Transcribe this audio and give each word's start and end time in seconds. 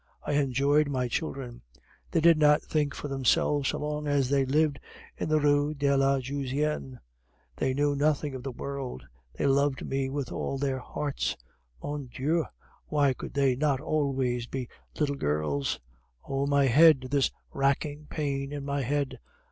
I 0.25 0.31
enjoyed 0.33 0.89
my 0.89 1.07
children. 1.07 1.61
They 2.09 2.21
did 2.21 2.39
not 2.39 2.63
think 2.63 2.95
for 2.95 3.07
themselves 3.07 3.69
so 3.69 3.77
long 3.77 4.07
as 4.07 4.29
they 4.29 4.47
lived 4.47 4.79
in 5.15 5.29
the 5.29 5.39
Rue 5.39 5.75
de 5.75 5.95
la 5.95 6.17
Jussienne; 6.19 6.99
they 7.55 7.75
knew 7.75 7.95
nothing 7.95 8.33
of 8.33 8.41
the 8.41 8.51
world; 8.51 9.03
they 9.37 9.45
loved 9.45 9.85
me 9.85 10.09
with 10.09 10.31
all 10.31 10.57
their 10.57 10.79
hearts. 10.79 11.37
Mon 11.83 12.07
Dieu! 12.11 12.45
why 12.87 13.13
could 13.13 13.35
they 13.35 13.55
not 13.55 13.79
always 13.79 14.47
be 14.47 14.67
little 14.99 15.13
girls? 15.17 15.79
(Oh! 16.27 16.47
my 16.47 16.65
head! 16.65 17.01
this 17.11 17.29
racking 17.53 18.07
pain 18.09 18.51
in 18.51 18.65
my 18.65 18.81
head!) 18.81 19.19